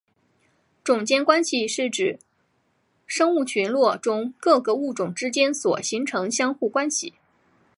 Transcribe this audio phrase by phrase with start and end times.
[0.83, 2.17] 种间关系是指
[3.05, 7.13] 生物群落中各个物种之间所形成相互关系。